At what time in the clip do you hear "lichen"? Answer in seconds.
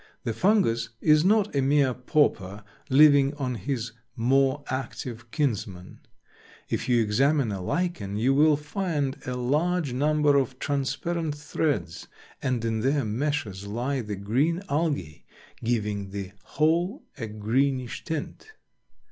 7.61-8.17